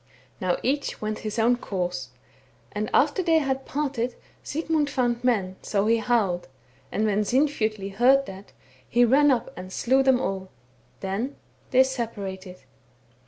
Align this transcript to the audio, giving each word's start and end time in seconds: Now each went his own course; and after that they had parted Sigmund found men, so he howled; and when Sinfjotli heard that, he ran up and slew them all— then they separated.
Now 0.39 0.57
each 0.63 0.99
went 0.99 1.19
his 1.19 1.37
own 1.37 1.57
course; 1.57 2.09
and 2.71 2.89
after 2.91 3.21
that 3.21 3.25
they 3.27 3.37
had 3.37 3.67
parted 3.67 4.15
Sigmund 4.41 4.89
found 4.89 5.23
men, 5.23 5.57
so 5.61 5.85
he 5.85 5.97
howled; 5.97 6.47
and 6.91 7.05
when 7.05 7.21
Sinfjotli 7.23 7.89
heard 7.93 8.25
that, 8.25 8.51
he 8.89 9.05
ran 9.05 9.29
up 9.29 9.53
and 9.55 9.71
slew 9.71 10.01
them 10.01 10.19
all— 10.19 10.49
then 11.01 11.35
they 11.69 11.83
separated. 11.83 12.61